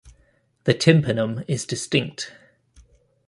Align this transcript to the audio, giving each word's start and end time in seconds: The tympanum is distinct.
The 0.63 0.73
tympanum 0.73 1.43
is 1.47 1.63
distinct. 1.63 2.33